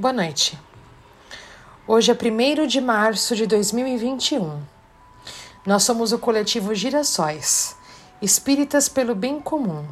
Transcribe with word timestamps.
Boa 0.00 0.14
noite. 0.14 0.58
Hoje 1.86 2.10
é 2.10 2.14
1 2.14 2.66
de 2.66 2.80
março 2.80 3.36
de 3.36 3.46
2021. 3.46 4.58
Nós 5.66 5.82
somos 5.82 6.10
o 6.10 6.18
coletivo 6.18 6.74
Girassóis, 6.74 7.76
espíritas 8.22 8.88
pelo 8.88 9.14
bem 9.14 9.38
comum. 9.38 9.84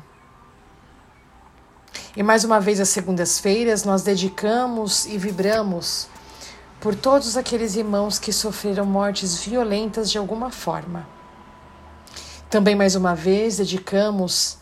E 2.16 2.23
mais 2.23 2.42
uma 2.42 2.59
vez, 2.59 2.80
às 2.80 2.88
segundas-feiras, 2.88 3.84
nós 3.84 4.00
dedicamos 4.00 5.05
e 5.05 5.18
vibramos 5.18 6.09
por 6.80 6.95
todos 6.95 7.36
aqueles 7.36 7.77
irmãos 7.77 8.18
que 8.18 8.32
sofreram 8.32 8.86
mortes 8.86 9.45
violentas 9.45 10.11
de 10.11 10.16
alguma 10.16 10.50
forma. 10.50 11.06
Também, 12.48 12.74
mais 12.74 12.95
uma 12.95 13.15
vez, 13.15 13.59
dedicamos, 13.59 14.56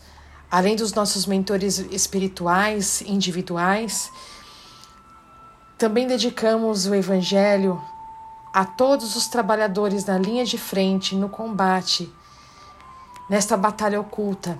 além 0.51 0.75
dos 0.75 0.91
nossos 0.91 1.25
mentores 1.25 1.79
espirituais, 1.89 3.01
individuais, 3.03 4.11
também 5.77 6.07
dedicamos 6.07 6.87
o 6.87 6.95
Evangelho 6.95 7.81
a 8.51 8.65
todos 8.65 9.15
os 9.15 9.27
trabalhadores 9.27 10.05
na 10.05 10.17
linha 10.17 10.43
de 10.43 10.57
frente, 10.57 11.15
no 11.15 11.29
combate, 11.29 12.11
nesta 13.29 13.55
batalha 13.55 14.01
oculta. 14.01 14.57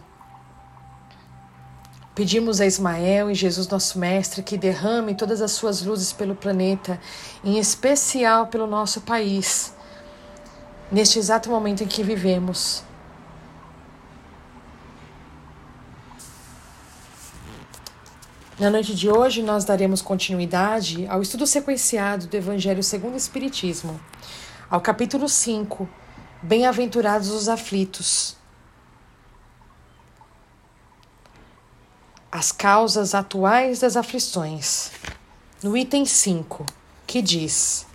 Pedimos 2.14 2.62
a 2.62 2.66
Ismael 2.66 3.32
e 3.32 3.36
Jesus, 3.36 3.68
nosso 3.68 3.98
Mestre, 3.98 4.44
que 4.44 4.58
derrame 4.58 5.16
todas 5.16 5.42
as 5.42 5.52
suas 5.52 5.84
luzes 5.84 6.14
pelo 6.14 6.36
planeta, 6.36 7.00
em 7.44 7.58
especial 7.58 8.48
pelo 8.48 8.68
nosso 8.68 9.02
país, 9.02 9.74
neste 10.92 11.18
exato 11.18 11.50
momento 11.50 11.84
em 11.84 11.88
que 11.88 12.04
vivemos. 12.04 12.87
Na 18.60 18.72
noite 18.72 18.96
de 18.96 19.08
hoje, 19.08 19.44
nós 19.44 19.66
daremos 19.66 20.02
continuidade 20.02 21.06
ao 21.10 21.22
estudo 21.22 21.46
sequenciado 21.46 22.26
do 22.26 22.36
Evangelho 22.36 22.82
segundo 22.82 23.14
o 23.14 23.18
Espiritismo, 23.18 24.02
ao 24.68 24.82
capítulo 24.82 25.30
5, 25.30 25.88
Bem-aventurados 26.42 27.30
os 27.30 27.48
aflitos. 27.48 28.36
As 32.32 32.52
causas 32.52 33.14
atuais 33.14 33.82
das 33.82 33.96
aflições. 33.96 34.90
No 35.62 35.78
item 35.78 36.04
5, 36.04 36.66
que 37.06 37.22
diz: 37.22 37.86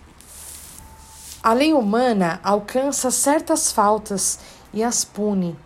A 1.43 1.51
lei 1.51 1.73
humana 1.73 2.39
alcança 2.41 3.11
certas 3.11 3.69
faltas 3.69 4.39
e 4.73 4.81
as 4.81 5.03
pune 5.03 5.57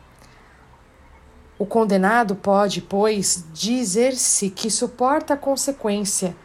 o 1.59 1.65
condenado 1.65 2.35
pode, 2.35 2.81
pois, 2.81 3.45
dizer-se 3.53 4.49
que 4.49 4.69
suporta 4.69 5.33
a 5.33 5.37
consequência 5.37 6.35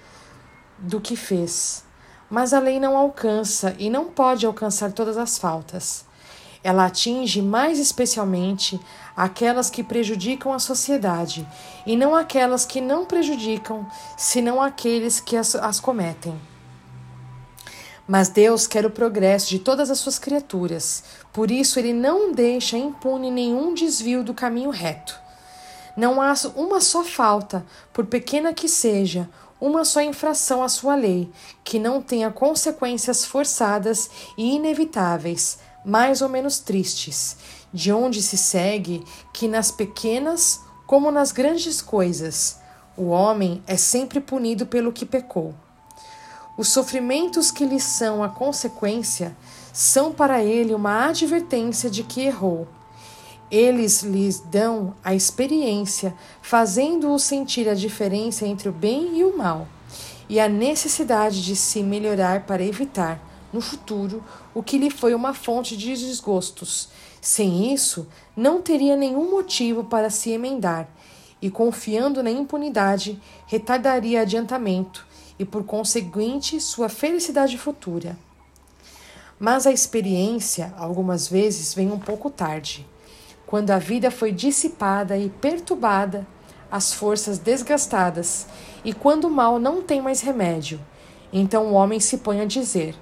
do 0.79 1.01
que 1.01 1.17
fez, 1.17 1.85
mas 2.31 2.53
a 2.53 2.59
lei 2.59 2.81
não 2.81 2.97
alcança 2.97 3.77
e 3.79 3.91
não 3.91 4.07
pode 4.07 4.47
alcançar 4.47 4.93
todas 4.93 5.19
as 5.19 5.37
faltas. 5.37 6.05
Ela 6.65 6.87
atinge 6.87 7.43
mais 7.43 7.79
especialmente 7.79 8.81
aquelas 9.17 9.69
que 9.69 9.83
prejudicam 9.83 10.53
a 10.53 10.59
sociedade 10.59 11.47
e 11.85 11.97
não 11.97 12.15
aquelas 12.15 12.65
que 12.65 12.81
não 12.81 13.05
prejudicam, 13.05 13.87
senão 14.17 14.63
aqueles 14.63 15.21
que 15.21 15.37
as, 15.37 15.55
as 15.57 15.79
cometem. 15.79 16.52
Mas 18.07 18.29
Deus 18.29 18.67
quer 18.67 18.85
o 18.85 18.91
progresso 18.91 19.49
de 19.49 19.59
todas 19.59 19.91
as 19.91 19.99
suas 19.99 20.19
criaturas, 20.19 21.05
por 21.33 21.51
isso 21.51 21.79
ele 21.79 21.93
não 21.93 22.33
deixa 22.33 22.77
impune 22.77 23.31
nenhum 23.31 23.75
desvio 23.75 24.25
do 24.25 24.35
caminho 24.35 24.71
reto. 24.71 25.19
Não 25.97 26.21
há 26.21 26.35
uma 26.57 26.81
só 26.81 27.05
falta, 27.05 27.65
por 27.93 28.07
pequena 28.07 28.53
que 28.53 28.69
seja, 28.69 29.29
uma 29.61 29.85
só 29.85 30.01
infração 30.01 30.63
à 30.63 30.69
sua 30.69 30.95
lei, 30.97 31.31
que 31.63 31.79
não 31.79 32.03
tenha 32.03 32.31
consequências 32.31 33.25
forçadas 33.25 34.11
e 34.37 34.57
inevitáveis, 34.57 35.59
mais 35.85 36.21
ou 36.21 36.29
menos 36.29 36.59
tristes, 36.59 37.37
de 37.73 37.93
onde 37.93 38.21
se 38.23 38.37
segue 38.37 39.05
que 39.33 39.47
nas 39.47 39.71
pequenas 39.71 40.61
como 40.87 41.11
nas 41.11 41.33
grandes 41.33 41.81
coisas, 41.81 42.59
o 42.97 43.05
homem 43.07 43.63
é 43.67 43.77
sempre 43.77 44.21
punido 44.21 44.67
pelo 44.67 44.93
que 44.93 45.07
pecou. 45.07 45.55
Os 46.55 46.69
sofrimentos 46.69 47.51
que 47.51 47.65
lhe 47.65 47.81
são 47.81 48.23
a 48.23 48.29
consequência 48.29 49.35
são 49.73 50.13
para 50.13 50.45
ele 50.45 50.75
uma 50.75 51.07
advertência 51.07 51.89
de 51.89 52.03
que 52.03 52.21
errou. 52.21 52.69
Eles 53.51 54.03
lhes 54.03 54.39
dão 54.39 54.95
a 55.03 55.15
experiência, 55.15 56.15
fazendo-o 56.43 57.19
sentir 57.19 57.69
a 57.71 57.75
diferença 57.75 58.47
entre 58.47 58.69
o 58.69 58.73
bem 58.73 59.19
e 59.19 59.25
o 59.25 59.37
mal, 59.37 59.67
e 60.29 60.39
a 60.39 60.47
necessidade 60.47 61.43
de 61.43 61.57
se 61.57 61.83
melhorar 61.83 62.45
para 62.45 62.63
evitar, 62.63 63.19
no 63.51 63.63
futuro, 63.63 64.23
o 64.55 64.63
que 64.63 64.77
lhe 64.77 64.91
foi 64.91 65.15
uma 65.15 65.33
fonte 65.33 65.75
de 65.75 65.89
desgostos. 65.89 66.91
Sem 67.21 67.73
isso, 67.73 68.07
não 68.37 68.61
teria 68.61 68.97
nenhum 68.97 69.31
motivo 69.31 69.85
para 69.85 70.11
se 70.11 70.31
emendar, 70.31 70.87
e 71.41 71.51
confiando 71.51 72.23
na 72.23 72.31
impunidade, 72.31 73.21
retardaria 73.47 74.21
adiantamento 74.21 75.12
e, 75.39 75.45
por 75.45 75.65
conseguinte, 75.65 76.61
sua 76.61 76.89
felicidade 76.89 77.59
futura. 77.59 78.17
Mas 79.39 79.67
a 79.67 79.73
experiência, 79.73 80.73
algumas 80.77 81.27
vezes, 81.27 81.75
vem 81.75 81.91
um 81.91 81.99
pouco 81.99 82.31
tarde, 82.31 82.87
quando 83.45 83.73
a 83.73 83.79
vida 83.79 84.09
foi 84.09 84.31
dissipada 84.31 85.19
e 85.19 85.29
perturbada, 85.29 86.25
as 86.71 86.95
forças 86.95 87.39
desgastadas, 87.39 88.47
e 88.85 88.93
quando 88.93 89.25
o 89.25 89.31
mal 89.31 89.59
não 89.59 89.83
tem 89.83 90.01
mais 90.01 90.21
remédio. 90.21 90.81
Então 91.33 91.67
o 91.67 91.73
homem 91.73 91.99
se 91.99 92.19
põe 92.19 92.41
a 92.41 92.45
dizer: 92.45 92.95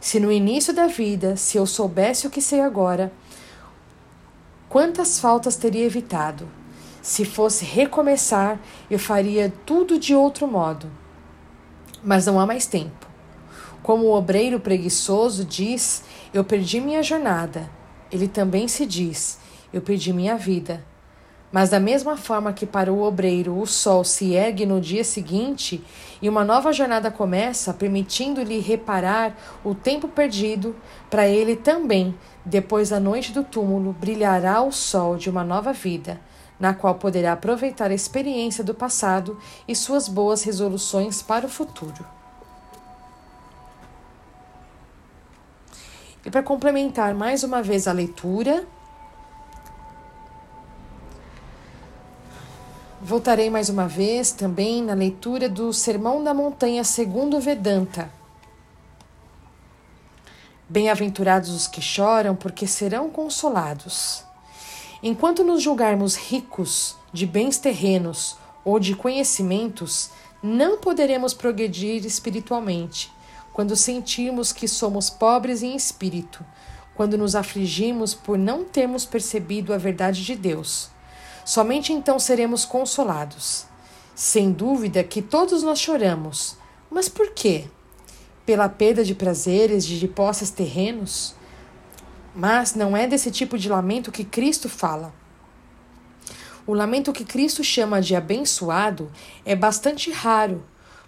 Se 0.00 0.18
no 0.18 0.32
início 0.32 0.72
da 0.72 0.86
vida, 0.86 1.36
se 1.36 1.58
eu 1.58 1.66
soubesse 1.66 2.26
o 2.26 2.30
que 2.30 2.40
sei 2.40 2.60
agora, 2.60 3.12
quantas 4.70 5.20
faltas 5.20 5.54
teria 5.54 5.84
evitado? 5.84 6.48
Se 7.02 7.24
fosse 7.24 7.64
recomeçar, 7.64 8.58
eu 8.90 8.98
faria 8.98 9.52
tudo 9.66 9.98
de 9.98 10.14
outro 10.14 10.46
modo 10.46 11.01
mas 12.04 12.26
não 12.26 12.38
há 12.40 12.46
mais 12.46 12.66
tempo. 12.66 13.06
Como 13.82 14.06
o 14.06 14.14
obreiro 14.14 14.60
preguiçoso 14.60 15.44
diz: 15.44 16.04
Eu 16.32 16.44
perdi 16.44 16.80
minha 16.80 17.02
jornada, 17.02 17.70
ele 18.10 18.28
também 18.28 18.68
se 18.68 18.86
diz: 18.86 19.38
Eu 19.72 19.80
perdi 19.80 20.12
minha 20.12 20.36
vida. 20.36 20.84
Mas, 21.50 21.68
da 21.68 21.78
mesma 21.78 22.16
forma 22.16 22.50
que 22.54 22.64
para 22.64 22.90
o 22.90 23.02
obreiro 23.02 23.60
o 23.60 23.66
sol 23.66 24.04
se 24.04 24.32
ergue 24.32 24.64
no 24.64 24.80
dia 24.80 25.04
seguinte 25.04 25.84
e 26.22 26.26
uma 26.26 26.44
nova 26.44 26.72
jornada 26.72 27.10
começa, 27.10 27.74
permitindo-lhe 27.74 28.58
reparar 28.58 29.36
o 29.62 29.74
tempo 29.74 30.08
perdido, 30.08 30.74
para 31.10 31.28
ele 31.28 31.54
também, 31.54 32.14
depois 32.42 32.88
da 32.88 32.98
noite 32.98 33.32
do 33.32 33.44
túmulo, 33.44 33.92
brilhará 33.92 34.62
o 34.62 34.72
sol 34.72 35.18
de 35.18 35.28
uma 35.28 35.44
nova 35.44 35.74
vida 35.74 36.18
na 36.58 36.74
qual 36.74 36.94
poderá 36.94 37.32
aproveitar 37.32 37.90
a 37.90 37.94
experiência 37.94 38.62
do 38.62 38.74
passado 38.74 39.38
e 39.66 39.74
suas 39.74 40.08
boas 40.08 40.42
resoluções 40.42 41.22
para 41.22 41.46
o 41.46 41.48
futuro. 41.48 42.06
E 46.24 46.30
para 46.30 46.42
complementar 46.42 47.14
mais 47.14 47.42
uma 47.42 47.62
vez 47.62 47.88
a 47.88 47.92
leitura, 47.92 48.64
voltarei 53.00 53.50
mais 53.50 53.68
uma 53.68 53.88
vez 53.88 54.30
também 54.30 54.82
na 54.82 54.94
leitura 54.94 55.48
do 55.48 55.72
Sermão 55.72 56.22
da 56.22 56.32
Montanha 56.32 56.84
segundo 56.84 57.40
Vedanta. 57.40 58.08
Bem-aventurados 60.68 61.50
os 61.50 61.66
que 61.66 61.82
choram, 61.82 62.36
porque 62.36 62.66
serão 62.66 63.10
consolados. 63.10 64.24
Enquanto 65.02 65.42
nos 65.42 65.60
julgarmos 65.60 66.14
ricos 66.14 66.96
de 67.12 67.26
bens 67.26 67.58
terrenos 67.58 68.36
ou 68.64 68.78
de 68.78 68.94
conhecimentos, 68.94 70.10
não 70.40 70.78
poderemos 70.78 71.34
progredir 71.34 72.06
espiritualmente. 72.06 73.12
Quando 73.52 73.74
sentirmos 73.74 74.52
que 74.52 74.68
somos 74.68 75.10
pobres 75.10 75.60
em 75.62 75.74
espírito, 75.74 76.44
quando 76.94 77.18
nos 77.18 77.34
afligimos 77.34 78.14
por 78.14 78.38
não 78.38 78.62
termos 78.62 79.04
percebido 79.04 79.74
a 79.74 79.78
verdade 79.78 80.24
de 80.24 80.36
Deus, 80.36 80.88
somente 81.44 81.92
então 81.92 82.18
seremos 82.18 82.64
consolados. 82.64 83.66
Sem 84.14 84.52
dúvida 84.52 85.02
que 85.02 85.20
todos 85.20 85.64
nós 85.64 85.80
choramos, 85.80 86.56
mas 86.88 87.08
por 87.08 87.30
quê? 87.30 87.64
Pela 88.46 88.68
perda 88.68 89.04
de 89.04 89.16
prazeres, 89.16 89.84
de 89.84 90.06
posses 90.06 90.50
terrenos? 90.50 91.34
Mas 92.34 92.74
não 92.74 92.96
é 92.96 93.06
desse 93.06 93.30
tipo 93.30 93.58
de 93.58 93.68
lamento 93.68 94.10
que 94.10 94.24
Cristo 94.24 94.68
fala. 94.68 95.12
O 96.66 96.74
lamento 96.74 97.12
que 97.12 97.24
Cristo 97.24 97.62
chama 97.62 98.00
de 98.00 98.14
abençoado 98.14 99.10
é 99.44 99.54
bastante 99.54 100.10
raro, 100.10 100.64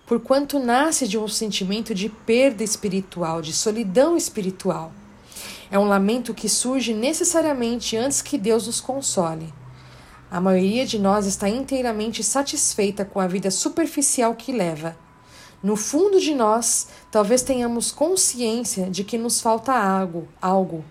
porquanto 0.06 0.59
nasce 0.59 1.06
de 1.06 1.17
um 1.17 1.29
sentimento 1.29 1.94
de 1.94 2.09
perda 2.09 2.62
espiritual, 2.62 3.41
de 3.41 3.53
solidão 3.53 4.17
espiritual. 4.17 4.93
É 5.71 5.79
um 5.79 5.87
lamento 5.87 6.35
que 6.35 6.49
surge 6.49 6.93
necessariamente 6.93 7.97
antes 7.97 8.20
que 8.20 8.37
Deus 8.37 8.67
nos 8.67 8.81
console. 8.81 9.53
A 10.31 10.41
maioria 10.41 10.85
de 10.85 10.99
nós 10.99 11.27
está 11.27 11.49
inteiramente 11.49 12.23
satisfeita 12.25 13.05
com 13.05 13.20
a 13.20 13.27
vida 13.27 13.50
superficial 13.50 14.35
que 14.35 14.53
leva. 14.53 14.97
No 15.62 15.77
fundo 15.77 16.20
de 16.20 16.35
nós, 16.35 16.88
talvez 17.11 17.43
tenhamos 17.43 17.91
consciência 17.91 18.91
de 18.91 19.05
que 19.05 19.17
nos 19.17 19.41
falta 19.41 19.73
algo, 19.73 20.29
algo, 20.43 20.85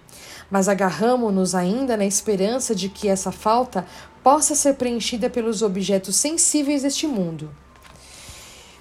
mas 0.53 0.69
agarramos-nos 0.69 1.55
ainda 1.55 1.97
na 1.97 2.05
esperança 2.05 2.75
de 2.75 2.87
que 2.87 3.07
essa 3.07 3.31
falta 3.31 3.87
possa 4.23 4.53
ser 4.53 4.75
preenchida 4.75 5.27
pelos 5.27 5.63
objetos 5.63 6.15
sensíveis 6.15 6.83
deste 6.83 7.07
mundo. 7.07 7.49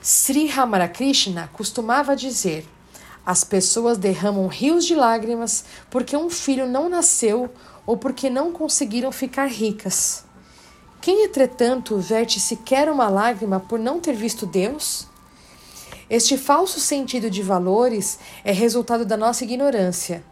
Sri 0.02 0.48
Ramarakrishna 0.48 1.48
costumava 1.54 2.14
dizer: 2.14 2.68
as 3.24 3.42
pessoas 3.42 3.96
derramam 3.96 4.48
rios 4.48 4.84
de 4.84 4.94
lágrimas 4.94 5.64
porque 5.88 6.14
um 6.14 6.28
filho 6.28 6.68
não 6.68 6.90
nasceu 6.90 7.48
ou 7.86 7.96
porque 7.96 8.28
não 8.28 8.52
conseguiram 8.52 9.10
ficar 9.10 9.46
ricas. 9.46 10.26
Quem, 11.00 11.24
entretanto, 11.24 11.96
verte 11.96 12.38
sequer 12.38 12.90
uma 12.90 13.08
lágrima 13.08 13.58
por 13.58 13.78
não 13.78 13.98
ter 13.98 14.12
visto 14.12 14.44
Deus? 14.44 15.06
Este 16.10 16.36
falso 16.36 16.78
sentido 16.78 17.30
de 17.30 17.40
valores 17.40 18.18
é 18.44 18.52
resultado 18.52 19.06
da 19.06 19.16
nossa 19.16 19.42
ignorância. 19.44 20.22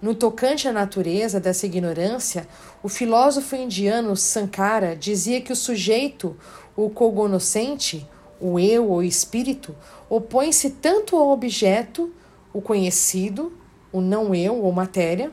No 0.00 0.14
tocante 0.14 0.68
à 0.68 0.72
natureza 0.72 1.40
dessa 1.40 1.66
ignorância, 1.66 2.46
o 2.82 2.88
filósofo 2.88 3.56
indiano 3.56 4.14
Sankara 4.16 4.94
dizia 4.94 5.40
que 5.40 5.52
o 5.52 5.56
sujeito, 5.56 6.36
o 6.76 6.88
cognoscente, 6.88 8.08
o 8.40 8.60
eu 8.60 8.88
ou 8.88 9.02
espírito, 9.02 9.74
opõe-se 10.08 10.70
tanto 10.70 11.16
ao 11.16 11.30
objeto, 11.30 12.12
o 12.52 12.62
conhecido, 12.62 13.52
o 13.92 14.00
não 14.00 14.32
eu 14.32 14.62
ou 14.62 14.70
matéria, 14.70 15.32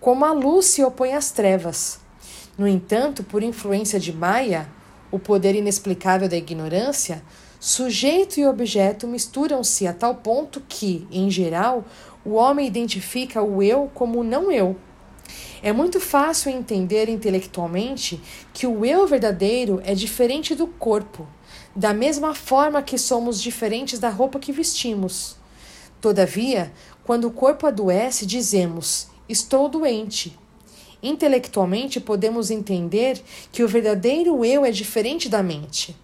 como 0.00 0.24
a 0.24 0.32
luz 0.32 0.66
se 0.66 0.84
opõe 0.84 1.14
às 1.14 1.32
trevas. 1.32 1.98
No 2.56 2.68
entanto, 2.68 3.24
por 3.24 3.42
influência 3.42 3.98
de 3.98 4.12
Maya, 4.12 4.68
o 5.10 5.18
poder 5.18 5.56
inexplicável 5.56 6.28
da 6.28 6.36
ignorância, 6.36 7.20
Sujeito 7.66 8.38
e 8.38 8.46
objeto 8.46 9.06
misturam-se 9.06 9.86
a 9.86 9.94
tal 9.94 10.16
ponto 10.16 10.62
que, 10.68 11.08
em 11.10 11.30
geral, 11.30 11.82
o 12.24 12.34
homem 12.34 12.66
identifica 12.66 13.42
o 13.42 13.62
eu 13.62 13.90
como 13.94 14.20
o 14.20 14.24
não 14.24 14.50
eu. 14.50 14.76
É 15.62 15.72
muito 15.72 16.00
fácil 16.00 16.50
entender 16.50 17.08
intelectualmente 17.08 18.20
que 18.52 18.66
o 18.66 18.84
eu 18.84 19.06
verdadeiro 19.06 19.80
é 19.84 19.94
diferente 19.94 20.54
do 20.54 20.66
corpo, 20.66 21.26
da 21.74 21.94
mesma 21.94 22.34
forma 22.34 22.82
que 22.82 22.98
somos 22.98 23.40
diferentes 23.40 23.98
da 23.98 24.08
roupa 24.08 24.38
que 24.38 24.52
vestimos. 24.52 25.36
Todavia, 26.00 26.72
quando 27.04 27.26
o 27.26 27.30
corpo 27.30 27.66
adoece, 27.66 28.26
dizemos: 28.26 29.08
Estou 29.28 29.68
doente. 29.68 30.38
Intelectualmente, 31.02 32.00
podemos 32.00 32.50
entender 32.50 33.22
que 33.52 33.62
o 33.62 33.68
verdadeiro 33.68 34.44
eu 34.44 34.64
é 34.64 34.70
diferente 34.70 35.28
da 35.28 35.42
mente. 35.42 35.96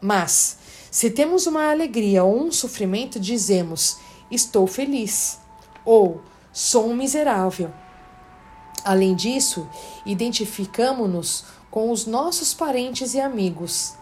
Mas, 0.00 0.58
se 0.90 1.10
temos 1.10 1.46
uma 1.46 1.70
alegria 1.70 2.24
ou 2.24 2.46
um 2.46 2.50
sofrimento, 2.50 3.18
dizemos 3.18 3.98
estou 4.30 4.66
feliz 4.66 5.39
ou 5.84 6.20
sou 6.52 6.88
um 6.88 6.94
miserável. 6.94 7.70
Além 8.84 9.14
disso, 9.14 9.68
identificamos-nos 10.06 11.44
com 11.70 11.90
os 11.90 12.06
nossos 12.06 12.54
parentes 12.54 13.14
e 13.14 13.20
amigos. 13.20 13.94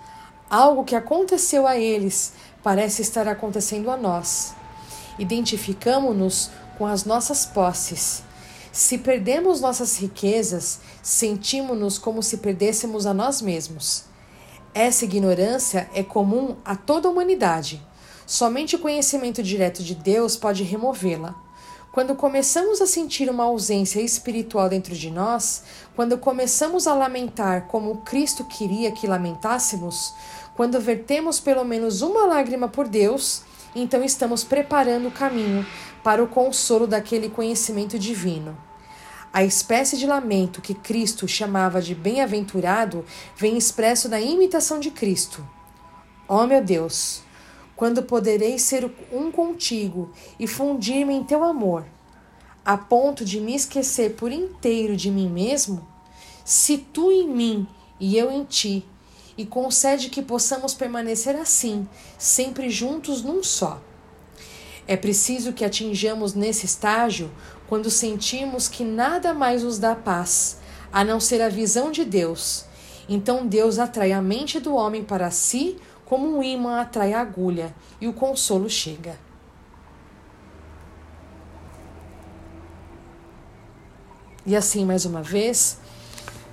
Algo 0.49 0.85
que 0.85 0.95
aconteceu 0.95 1.67
a 1.67 1.77
eles 1.77 2.33
parece 2.63 3.03
estar 3.03 3.29
acontecendo 3.29 3.91
a 3.91 3.97
nós. 3.97 4.55
Identificamos-nos 5.19 6.51
com 6.79 6.87
as 6.87 7.05
nossas 7.05 7.45
posses. 7.45 8.23
Se 8.73 8.99
perdemos 8.99 9.61
nossas 9.61 9.99
riquezas, 9.99 10.81
sentimos-nos 11.03 11.99
como 11.99 12.23
se 12.23 12.39
perdêssemos 12.39 13.05
a 13.05 13.13
nós 13.13 13.43
mesmos. 13.43 14.05
Essa 14.73 15.05
ignorância 15.05 15.91
é 15.93 16.03
comum 16.03 16.57
a 16.65 16.77
toda 16.77 17.09
a 17.09 17.11
humanidade. 17.11 17.85
Somente 18.25 18.77
o 18.77 18.79
conhecimento 18.79 19.43
direto 19.43 19.83
de 19.83 19.95
Deus 19.95 20.37
pode 20.37 20.63
removê-la. 20.63 21.35
Quando 21.99 22.15
começamos 22.15 22.81
a 22.81 22.87
sentir 22.87 23.29
uma 23.29 23.43
ausência 23.43 24.01
espiritual 24.01 24.69
dentro 24.69 24.95
de 24.95 25.11
nós, 25.11 25.65
quando 25.97 26.17
começamos 26.17 26.87
a 26.87 26.95
lamentar 26.95 27.67
como 27.67 28.03
Cristo 28.03 28.45
queria 28.45 28.93
que 28.93 29.09
lamentássemos, 29.09 30.15
quando 30.55 30.81
vertemos 30.81 31.41
pelo 31.41 31.65
menos 31.65 32.01
uma 32.01 32.25
lágrima 32.25 32.69
por 32.69 32.87
Deus, 32.87 33.43
então 33.75 34.05
estamos 34.05 34.45
preparando 34.45 35.09
o 35.09 35.11
caminho 35.11 35.67
para 36.05 36.23
o 36.23 36.29
consolo 36.29 36.87
daquele 36.87 37.29
conhecimento 37.29 37.99
divino. 37.99 38.57
A 39.33 39.43
espécie 39.43 39.97
de 39.97 40.07
lamento 40.07 40.63
que 40.63 40.75
Cristo 40.75 41.27
chamava 41.27 41.83
de 41.83 41.97
bem-aventurado 41.97 43.05
vem 43.37 43.59
expresso 43.59 44.09
na 44.09 44.21
imitação 44.21 44.79
de 44.79 44.93
Cristo. 44.93 45.45
Oh, 46.29 46.47
meu 46.47 46.63
Deus, 46.63 47.25
quando 47.79 48.03
poderei 48.03 48.59
ser 48.59 48.91
um 49.13 49.31
contigo 49.31 50.11
e 50.37 50.49
fundir-me 50.49 51.15
em 51.15 51.23
teu 51.23 51.45
amor, 51.45 51.85
a 52.65 52.77
ponto 52.77 53.25
de 53.25 53.39
me 53.39 53.55
esquecer 53.55 54.17
por 54.17 54.33
inteiro 54.33 54.97
de 54.97 55.13
mim 55.13 55.31
mesmo? 55.31 55.87
Se 56.45 56.77
tu 56.77 57.13
em 57.13 57.29
mim 57.29 57.69
e 58.01 58.19
eu 58.19 58.33
em 58.33 58.43
ti, 58.43 58.85
e 59.37 59.47
concede 59.47 60.11
que 60.11 60.21
possamos 60.21 60.75
permanecer 60.75 61.37
assim, 61.37 61.89
sempre 62.19 62.69
juntos 62.69 63.23
num 63.23 63.45
só. 63.45 63.81
É 64.85 64.97
preciso 64.97 65.53
que 65.53 65.65
atinjamos 65.65 66.35
nesse 66.35 66.67
estágio 66.67 67.31
quando 67.69 67.91
sentimos 67.91 68.67
que 68.67 68.83
nada 68.83 69.33
mais 69.33 69.63
nos 69.63 69.79
dá 69.79 69.95
paz, 69.95 70.59
a 70.93 71.05
não 71.05 71.21
ser 71.21 71.41
a 71.41 71.49
visão 71.49 71.93
de 71.93 72.05
Deus. 72.05 72.65
Então 73.09 73.47
Deus 73.47 73.79
atrai 73.79 74.11
a 74.11 74.21
mente 74.21 74.59
do 74.59 74.75
homem 74.75 75.05
para 75.05 75.31
si, 75.31 75.77
como 76.09 76.39
um 76.39 76.43
imã 76.43 76.81
atrai 76.81 77.13
a 77.13 77.21
agulha, 77.21 77.75
e 78.01 78.09
o 78.09 78.13
consolo 78.13 78.69
chega. 78.71 79.19
E 84.47 84.57
assim, 84.57 84.85
mais 84.85 85.05
uma 85.05 85.23
vez, 85.23 85.79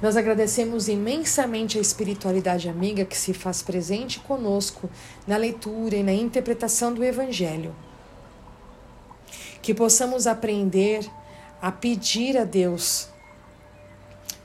nós 0.02 0.18
agradecemos 0.18 0.90
imensamente 0.90 1.78
a 1.78 1.82
espiritualidade 1.82 2.68
amiga 2.68 3.06
que 3.06 3.18
se 3.18 3.34
faz 3.34 3.62
presente 3.62 4.20
conosco 4.20 4.90
na 5.26 5.38
leitura 5.38 5.96
e 5.96 6.04
na 6.04 6.14
interpretação 6.14 6.94
do 6.94 7.04
Evangelho 7.04 7.74
que 9.66 9.74
possamos 9.74 10.28
aprender 10.28 11.10
a 11.60 11.72
pedir 11.72 12.38
a 12.38 12.44
Deus, 12.44 13.08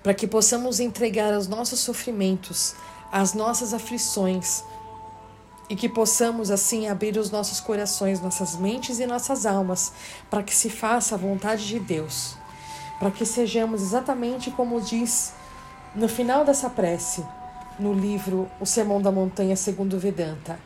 para 0.02 0.14
que 0.14 0.26
possamos 0.26 0.81
entregar 0.81 1.37
os 1.37 1.47
nossos 1.47 1.81
sofrimentos, 1.81 2.75
as 3.12 3.35
nossas 3.35 3.75
aflições, 3.75 4.64
e 5.71 5.77
que 5.77 5.89
possamos 5.89 6.50
assim 6.50 6.89
abrir 6.89 7.17
os 7.17 7.31
nossos 7.31 7.61
corações, 7.61 8.21
nossas 8.21 8.57
mentes 8.57 8.99
e 8.99 9.07
nossas 9.07 9.47
almas, 9.47 9.93
para 10.29 10.43
que 10.43 10.53
se 10.53 10.69
faça 10.69 11.15
a 11.15 11.19
vontade 11.19 11.65
de 11.65 11.79
Deus, 11.79 12.35
para 12.99 13.12
que 13.12 13.25
sejamos 13.25 13.81
exatamente 13.81 14.50
como 14.50 14.81
diz 14.81 15.33
no 15.95 16.09
final 16.09 16.45
dessa 16.45 16.69
prece, 16.69 17.25
no 17.79 17.95
livro 17.95 18.50
O 18.61 18.67
Sermão 18.67 19.00
da 19.00 19.12
Montanha 19.12 19.55
segundo 19.55 19.97
Vedanta: 19.97 20.59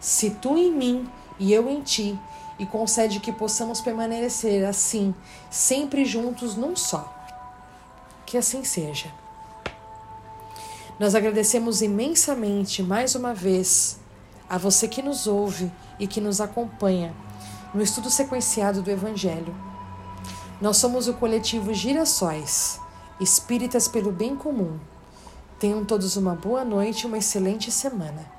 Se 0.00 0.30
tu 0.30 0.58
em 0.58 0.72
mim 0.72 1.08
e 1.38 1.52
eu 1.52 1.70
em 1.70 1.80
ti, 1.80 2.18
e 2.58 2.66
concede 2.66 3.20
que 3.20 3.32
possamos 3.32 3.80
permanecer 3.80 4.64
assim, 4.64 5.14
sempre 5.48 6.04
juntos 6.04 6.56
num 6.56 6.74
só. 6.74 7.14
Que 8.26 8.36
assim 8.36 8.64
seja. 8.64 9.06
Nós 10.98 11.14
agradecemos 11.14 11.80
imensamente 11.80 12.82
mais 12.82 13.14
uma 13.14 13.32
vez 13.32 13.98
a 14.48 14.56
você 14.56 14.88
que 14.88 15.02
nos 15.02 15.26
ouve 15.26 15.70
e 15.98 16.06
que 16.06 16.20
nos 16.20 16.40
acompanha 16.40 17.14
no 17.74 17.82
estudo 17.82 18.10
sequenciado 18.10 18.82
do 18.82 18.90
Evangelho. 18.90 19.54
Nós 20.60 20.76
somos 20.78 21.06
o 21.06 21.14
coletivo 21.14 21.72
Girassóis, 21.74 22.80
espíritas 23.20 23.86
pelo 23.86 24.10
bem 24.10 24.34
comum. 24.34 24.78
Tenham 25.58 25.84
todos 25.84 26.16
uma 26.16 26.34
boa 26.34 26.64
noite 26.64 27.02
e 27.02 27.06
uma 27.06 27.18
excelente 27.18 27.70
semana. 27.70 28.37